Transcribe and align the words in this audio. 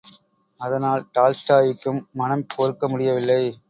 அதனால் 0.59 1.09
டால்ஸ்டாயிக்கும் 1.13 2.01
மனம் 2.11 2.45
பொறுக்க 2.55 2.87
முடியவில்லை. 2.87 3.59